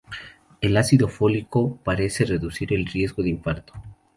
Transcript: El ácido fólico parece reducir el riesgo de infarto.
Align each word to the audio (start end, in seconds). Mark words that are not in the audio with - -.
El 0.61 0.77
ácido 0.77 1.07
fólico 1.07 1.75
parece 1.83 2.25
reducir 2.25 2.73
el 2.73 2.87
riesgo 2.87 3.21
de 3.21 3.29
infarto. 3.29 3.73